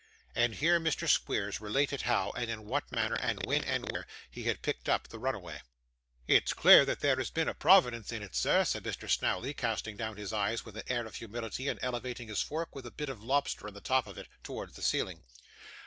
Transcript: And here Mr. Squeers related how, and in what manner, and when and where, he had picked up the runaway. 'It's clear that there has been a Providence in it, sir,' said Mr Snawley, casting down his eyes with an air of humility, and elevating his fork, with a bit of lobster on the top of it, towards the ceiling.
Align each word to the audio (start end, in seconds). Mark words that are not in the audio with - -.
And 0.33 0.55
here 0.55 0.79
Mr. 0.79 1.07
Squeers 1.07 1.61
related 1.61 2.01
how, 2.01 2.31
and 2.31 2.49
in 2.49 2.65
what 2.65 2.91
manner, 2.91 3.13
and 3.17 3.45
when 3.45 3.63
and 3.63 3.85
where, 3.91 4.07
he 4.31 4.45
had 4.45 4.63
picked 4.63 4.89
up 4.89 5.07
the 5.07 5.19
runaway. 5.19 5.61
'It's 6.27 6.53
clear 6.53 6.85
that 6.85 7.01
there 7.01 7.17
has 7.17 7.29
been 7.29 7.47
a 7.47 7.53
Providence 7.53 8.11
in 8.11 8.23
it, 8.23 8.35
sir,' 8.35 8.63
said 8.65 8.83
Mr 8.83 9.07
Snawley, 9.07 9.53
casting 9.53 9.95
down 9.95 10.17
his 10.17 10.33
eyes 10.33 10.65
with 10.65 10.75
an 10.75 10.83
air 10.87 11.05
of 11.05 11.17
humility, 11.17 11.67
and 11.67 11.77
elevating 11.83 12.29
his 12.29 12.41
fork, 12.41 12.73
with 12.73 12.87
a 12.87 12.89
bit 12.91 13.09
of 13.09 13.21
lobster 13.23 13.67
on 13.67 13.75
the 13.75 13.79
top 13.79 14.07
of 14.07 14.17
it, 14.17 14.27
towards 14.41 14.75
the 14.75 14.81
ceiling. 14.81 15.21